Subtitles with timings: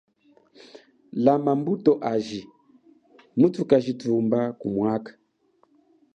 [1.23, 2.41] Lama mbuto aji
[3.39, 5.11] muthukajithumba ku mwaka.